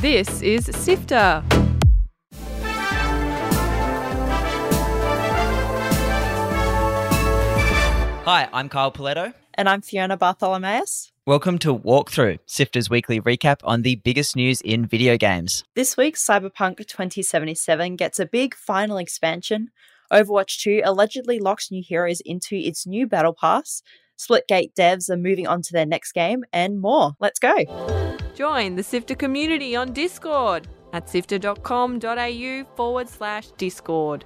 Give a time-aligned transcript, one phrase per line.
[0.00, 1.42] This is Sifter.
[8.24, 9.34] Hi, I'm Kyle Pauletto.
[9.54, 11.10] And I'm Fiona Bartholomaeus.
[11.26, 15.64] Welcome to Walkthrough, Sifter's weekly recap on the biggest news in video games.
[15.74, 19.70] This week, Cyberpunk 2077 gets a big final expansion.
[20.12, 23.82] Overwatch 2 allegedly locks new heroes into its new battle pass.
[24.16, 27.14] Splitgate devs are moving on to their next game, and more.
[27.18, 28.07] Let's go.
[28.38, 34.24] Join the Sifter community on Discord at sifter.com.au forward slash Discord.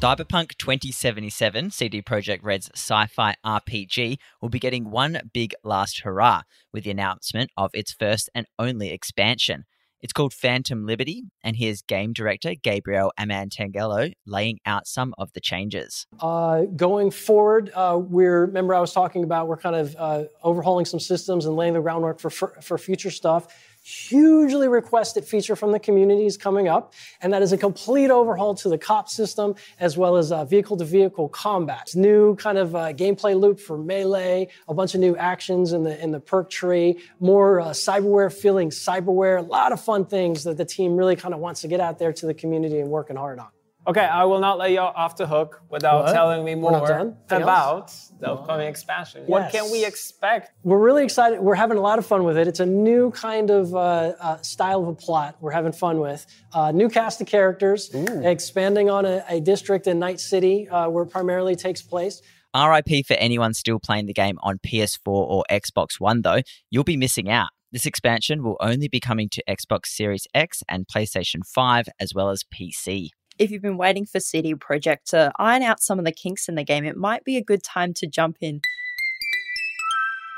[0.00, 6.42] Cyberpunk 2077, CD Projekt Red's sci fi RPG, will be getting one big last hurrah
[6.72, 9.66] with the announcement of its first and only expansion.
[10.02, 15.40] It's called Phantom Liberty, and here's game director Gabriel Amatangelo laying out some of the
[15.40, 16.06] changes.
[16.20, 20.86] Uh, going forward, uh, we're remember I was talking about we're kind of uh, overhauling
[20.86, 23.48] some systems and laying the groundwork for, for, for future stuff
[23.82, 28.54] hugely requested feature from the community is coming up, and that is a complete overhaul
[28.54, 31.82] to the cop system as well as vehicle to vehicle combat.
[31.82, 35.82] It's new kind of uh, gameplay loop for melee, a bunch of new actions in
[35.82, 40.44] the in the perk tree, more uh, cyberware feeling cyberware, a lot of fun things
[40.44, 42.90] that the team really kind of wants to get out there to the community and
[42.90, 43.48] working hard on.
[43.86, 46.12] Okay, I will not let you off the hook without What?
[46.12, 47.16] telling me more done?
[47.30, 49.24] Anything about the upcoming expansion.
[49.26, 50.52] What can we expect?
[50.62, 51.40] We're really excited.
[51.40, 52.46] We're having a lot of fun with it.
[52.46, 53.78] It's a new kind of uh,
[54.20, 56.26] uh, style of a plot we're having fun with.
[56.52, 61.04] Uh, new cast of characters, expanding on a, a district in Night City uh, where
[61.04, 62.20] it primarily takes place.
[62.54, 66.96] RIP for anyone still playing the game on PS4 or Xbox One, though, you'll be
[66.96, 67.48] missing out.
[67.72, 72.30] This expansion will only be coming to Xbox Series X and PlayStation 5, as well
[72.30, 73.10] as PC.
[73.40, 76.56] If you've been waiting for CD Projekt to iron out some of the kinks in
[76.56, 78.56] the game, it might be a good time to jump in.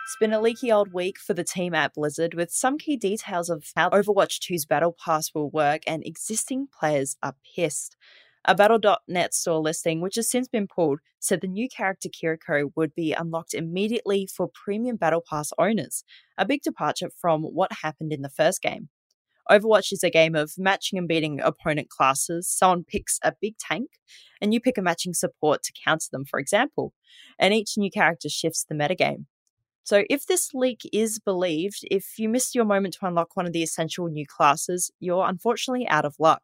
[0.04, 3.50] It's been a leaky old week for the team at Blizzard with some key details
[3.50, 7.96] of how Overwatch 2's Battle Pass will work, and existing players are pissed.
[8.44, 12.94] A Battle.net store listing, which has since been pulled, said the new character Kiriko would
[12.94, 16.04] be unlocked immediately for premium Battle Pass owners,
[16.38, 18.90] a big departure from what happened in the first game.
[19.50, 22.48] Overwatch is a game of matching and beating opponent classes.
[22.48, 23.90] Someone picks a big tank,
[24.40, 26.92] and you pick a matching support to counter them, for example.
[27.38, 29.26] And each new character shifts the metagame.
[29.84, 33.52] So, if this leak is believed, if you missed your moment to unlock one of
[33.52, 36.42] the essential new classes, you're unfortunately out of luck.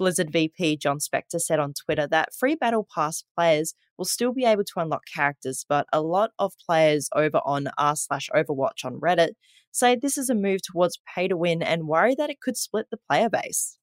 [0.00, 4.46] Blizzard VP Jon Spector said on Twitter that free Battle Pass players will still be
[4.46, 8.98] able to unlock characters, but a lot of players over on r slash Overwatch on
[8.98, 9.32] Reddit
[9.72, 12.86] say this is a move towards pay to win and worry that it could split
[12.90, 13.76] the player base.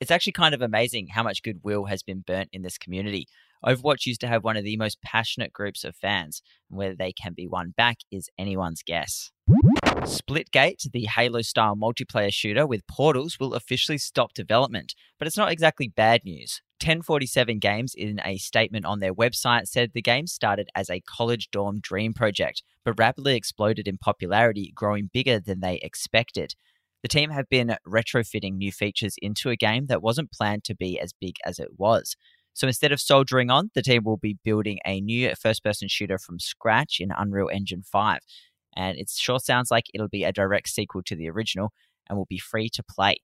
[0.00, 3.28] It's actually kind of amazing how much goodwill has been burnt in this community.
[3.64, 7.12] Overwatch used to have one of the most passionate groups of fans, and whether they
[7.12, 9.30] can be won back is anyone's guess.
[10.02, 15.50] Splitgate, the Halo style multiplayer shooter with portals, will officially stop development, but it's not
[15.50, 16.62] exactly bad news.
[16.80, 21.50] 1047 Games, in a statement on their website, said the game started as a college
[21.50, 26.54] dorm dream project, but rapidly exploded in popularity, growing bigger than they expected.
[27.02, 30.98] The team have been retrofitting new features into a game that wasn't planned to be
[30.98, 32.16] as big as it was.
[32.58, 36.18] So instead of soldiering on, the team will be building a new first person shooter
[36.18, 38.18] from scratch in Unreal Engine 5.
[38.74, 41.70] And it sure sounds like it'll be a direct sequel to the original
[42.08, 43.18] and will be free to play.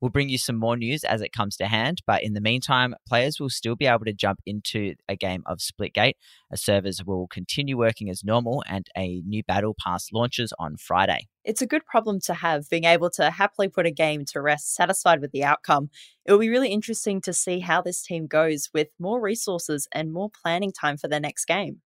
[0.00, 2.94] We'll bring you some more news as it comes to hand, but in the meantime,
[3.06, 6.14] players will still be able to jump into a game of Splitgate.
[6.54, 11.26] Servers will continue working as normal, and a new battle pass launches on Friday.
[11.44, 14.74] It's a good problem to have, being able to happily put a game to rest,
[14.74, 15.90] satisfied with the outcome.
[16.24, 20.12] It will be really interesting to see how this team goes with more resources and
[20.12, 21.80] more planning time for their next game.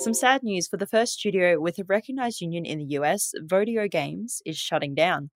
[0.00, 3.88] Some sad news for the first studio with a recognized union in the US, Vodeo
[3.88, 5.30] Games, is shutting down.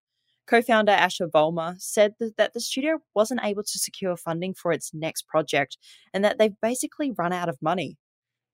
[0.47, 4.93] Co founder Asher Vollmer said that, the studio wasn't able to secure funding for its
[4.95, 5.77] next project
[6.15, 7.97] and that they've basically run out of money.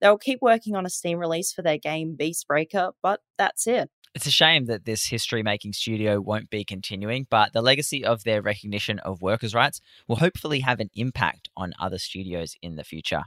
[0.01, 3.91] They'll keep working on a Steam release for their game Beast Breaker, but that's it.
[4.15, 8.25] It's a shame that this history making studio won't be continuing, but the legacy of
[8.25, 12.85] their recognition of workers' rights will hopefully have an impact on other studios in the
[12.85, 13.23] future.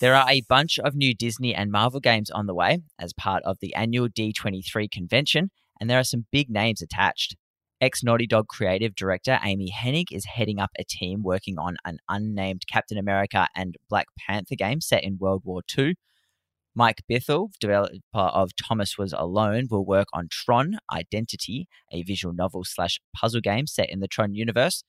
[0.00, 3.42] There are a bunch of new Disney and Marvel games on the way as part
[3.44, 5.50] of the annual D23 convention,
[5.80, 7.36] and there are some big names attached.
[7.78, 11.98] Ex Naughty Dog creative director Amy Hennig is heading up a team working on an
[12.08, 15.94] unnamed Captain America and Black Panther game set in World War II.
[16.74, 22.64] Mike Bithell, developer of Thomas Was Alone, will work on Tron Identity, a visual novel
[22.64, 24.82] slash puzzle game set in the Tron universe.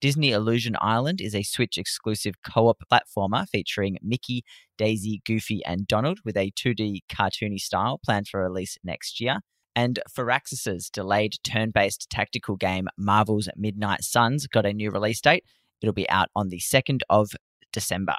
[0.00, 4.42] Disney Illusion Island is a Switch exclusive co op platformer featuring Mickey,
[4.76, 9.38] Daisy, Goofy, and Donald with a 2D cartoony style planned for release next year.
[9.76, 15.44] And Firaxis's delayed turn based tactical game Marvel's Midnight Suns got a new release date.
[15.80, 17.32] It'll be out on the 2nd of
[17.72, 18.16] December.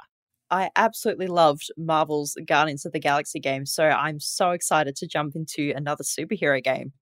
[0.50, 5.34] I absolutely loved Marvel's Guardians of the Galaxy game, so I'm so excited to jump
[5.34, 6.92] into another superhero game.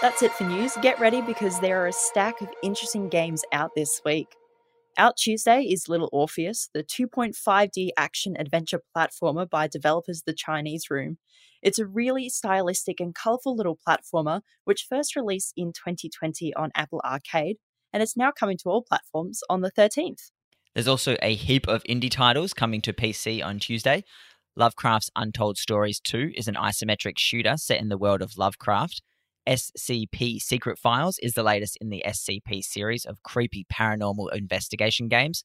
[0.00, 0.76] That's it for news.
[0.82, 4.34] Get ready because there are a stack of interesting games out this week.
[4.98, 11.16] Out Tuesday is Little Orpheus, the 2.5D action adventure platformer by developers The Chinese Room.
[11.62, 17.00] It's a really stylistic and colourful little platformer, which first released in 2020 on Apple
[17.06, 17.56] Arcade,
[17.90, 20.30] and it's now coming to all platforms on the 13th.
[20.74, 24.04] There's also a heap of indie titles coming to PC on Tuesday.
[24.56, 29.00] Lovecraft's Untold Stories 2 is an isometric shooter set in the world of Lovecraft.
[29.48, 35.44] SCP Secret Files is the latest in the SCP series of creepy paranormal investigation games.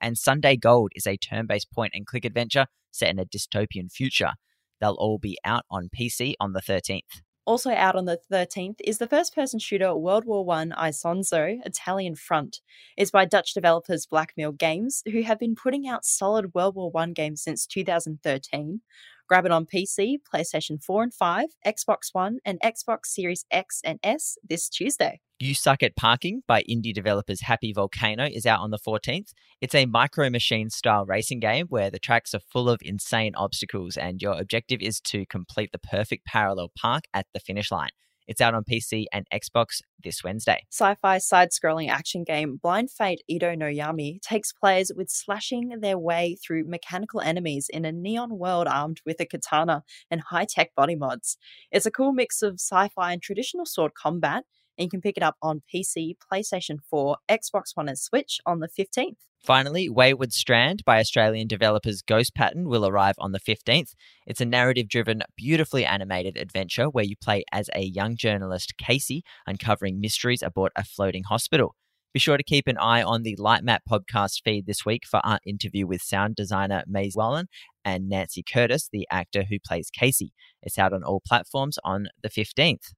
[0.00, 3.90] And Sunday Gold is a turn based point and click adventure set in a dystopian
[3.90, 4.32] future.
[4.80, 7.22] They'll all be out on PC on the 13th.
[7.46, 12.14] Also out on the 13th is the first person shooter World War I Isonzo Italian
[12.14, 12.60] Front.
[12.96, 17.06] It's by Dutch developers Blackmill Games, who have been putting out solid World War I
[17.08, 18.80] games since 2013.
[19.28, 23.98] Grab it on PC, PlayStation 4 and 5, Xbox One, and Xbox Series X and
[24.02, 25.20] S this Tuesday.
[25.40, 29.32] You Suck at Parking by indie developers Happy Volcano is out on the 14th.
[29.60, 33.96] It's a micro machine style racing game where the tracks are full of insane obstacles,
[33.96, 37.90] and your objective is to complete the perfect parallel park at the finish line.
[38.26, 40.64] It's out on PC and Xbox this Wednesday.
[40.70, 45.80] Sci fi side scrolling action game Blind Fate Edo no Yami takes players with slashing
[45.80, 50.46] their way through mechanical enemies in a neon world armed with a katana and high
[50.48, 51.36] tech body mods.
[51.70, 54.44] It's a cool mix of sci fi and traditional sword combat
[54.78, 58.60] and you can pick it up on PC, PlayStation 4, Xbox One, and Switch on
[58.60, 59.16] the 15th.
[59.44, 63.94] Finally, Wayward Strand by Australian developers Ghost Pattern will arrive on the 15th.
[64.26, 69.22] It's a narrative driven, beautifully animated adventure where you play as a young journalist, Casey,
[69.46, 71.74] uncovering mysteries aboard a floating hospital.
[72.14, 75.40] Be sure to keep an eye on the Lightmap podcast feed this week for our
[75.44, 77.48] interview with sound designer Maize Wallin
[77.84, 80.32] and Nancy Curtis, the actor who plays Casey.
[80.62, 82.92] It's out on all platforms on the 15th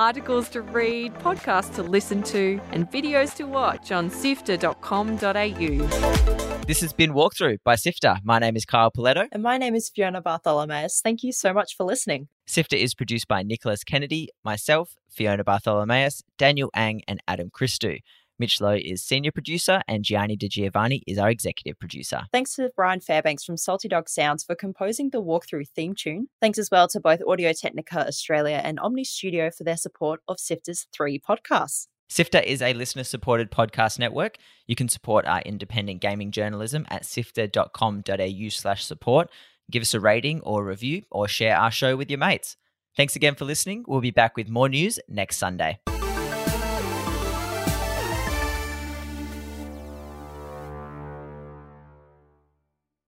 [0.00, 5.16] articles to read, podcasts to listen to, and videos to watch on sifter.com.au.
[6.66, 8.16] This has been Walkthrough by Sifter.
[8.24, 9.26] My name is Kyle Pauletto.
[9.32, 11.00] And my name is Fiona Bartholomaeus.
[11.02, 12.28] Thank you so much for listening.
[12.50, 18.00] Sifter is produced by Nicholas Kennedy, myself, Fiona Bartholomaeus, Daniel Ang, and Adam Christou.
[18.40, 22.22] Mitch Loh is senior producer, and Gianni Di Giovanni is our executive producer.
[22.32, 26.26] Thanks to Brian Fairbanks from Salty Dog Sounds for composing the walkthrough theme tune.
[26.40, 30.40] Thanks as well to both Audio Technica Australia and Omny Studio for their support of
[30.40, 31.86] Sifter's three podcasts.
[32.08, 34.38] Sifter is a listener supported podcast network.
[34.66, 39.30] You can support our independent gaming journalism at sifter.com.au slash support.
[39.70, 42.56] Give us a rating or review or share our show with your mates.
[42.96, 43.84] Thanks again for listening.
[43.86, 45.80] We'll be back with more news next Sunday.